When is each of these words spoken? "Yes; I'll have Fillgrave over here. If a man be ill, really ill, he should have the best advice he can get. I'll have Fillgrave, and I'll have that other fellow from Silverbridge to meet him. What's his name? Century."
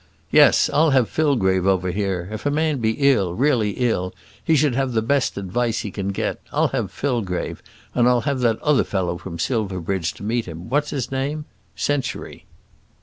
"Yes; 0.31 0.67
I'll 0.73 0.89
have 0.89 1.11
Fillgrave 1.11 1.67
over 1.67 1.91
here. 1.91 2.27
If 2.31 2.47
a 2.47 2.49
man 2.49 2.79
be 2.79 2.93
ill, 3.11 3.35
really 3.35 3.73
ill, 3.77 4.15
he 4.43 4.55
should 4.55 4.73
have 4.73 4.93
the 4.93 5.01
best 5.03 5.37
advice 5.37 5.81
he 5.81 5.91
can 5.91 6.07
get. 6.07 6.41
I'll 6.51 6.69
have 6.69 6.91
Fillgrave, 6.91 7.61
and 7.93 8.07
I'll 8.09 8.21
have 8.21 8.39
that 8.39 8.59
other 8.63 8.83
fellow 8.83 9.19
from 9.19 9.37
Silverbridge 9.37 10.15
to 10.15 10.23
meet 10.23 10.47
him. 10.47 10.69
What's 10.71 10.89
his 10.89 11.11
name? 11.11 11.45
Century." 11.75 12.47